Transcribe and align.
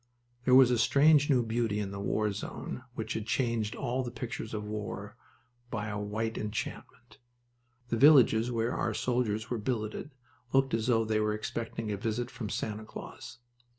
There 0.45 0.55
was 0.55 0.71
a 0.71 0.79
strange, 0.79 1.29
new 1.29 1.43
beauty 1.45 1.79
in 1.79 1.91
the 1.91 1.99
war 1.99 2.31
zone 2.31 2.81
which 2.95 3.13
had 3.13 3.27
changed 3.27 3.75
all 3.75 4.01
the 4.03 4.09
pictures 4.09 4.51
of 4.51 4.63
war 4.63 5.15
by 5.69 5.89
a 5.89 5.99
white 5.99 6.39
enchantment. 6.39 7.19
The 7.89 7.97
villages 7.97 8.51
where 8.51 8.73
our 8.73 8.95
soldiers 8.95 9.51
were 9.51 9.59
billeted 9.59 10.09
looked 10.53 10.73
as 10.73 10.87
though 10.87 11.05
they 11.05 11.19
were 11.19 11.35
expecting 11.35 11.91
a 11.91 11.97
visit 11.97 12.31
from 12.31 12.49
Santa 12.49 12.83
Claus. 12.83 13.37